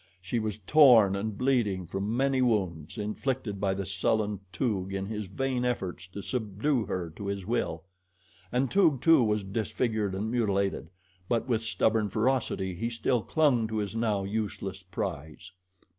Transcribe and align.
She 0.19 0.39
was 0.39 0.57
torn 0.65 1.15
and 1.15 1.37
bleeding 1.37 1.85
from 1.85 2.17
many 2.17 2.41
wounds, 2.41 2.97
inflicted 2.97 3.59
by 3.61 3.75
the 3.75 3.85
sullen 3.85 4.39
Toog 4.51 4.91
in 4.95 5.05
his 5.05 5.27
vain 5.27 5.63
efforts 5.63 6.07
to 6.07 6.23
subdue 6.23 6.85
her 6.85 7.11
to 7.11 7.27
his 7.27 7.45
will, 7.45 7.83
and 8.51 8.71
Toog 8.71 8.99
too 8.99 9.23
was 9.23 9.43
disfigured 9.43 10.15
and 10.15 10.31
mutilated; 10.31 10.89
but 11.29 11.47
with 11.47 11.61
stubborn 11.61 12.09
ferocity, 12.09 12.73
he 12.73 12.89
still 12.89 13.21
clung 13.21 13.67
to 13.67 13.77
his 13.77 13.95
now 13.95 14.23
useless 14.23 14.81
prize. 14.81 15.51